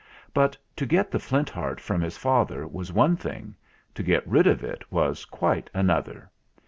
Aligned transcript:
But 0.33 0.57
to 0.77 0.87
get 0.87 1.11
the 1.11 1.19
Flint 1.19 1.51
Heart 1.51 1.79
from 1.79 2.01
his 2.01 2.17
father 2.17 2.65
was 2.65 2.91
one 2.91 3.15
thing; 3.15 3.53
to 3.93 4.01
get 4.01 4.27
rid 4.27 4.47
of 4.47 4.63
it 4.63 4.91
was 4.91 5.25
quite 5.25 5.69
another. 5.75 6.31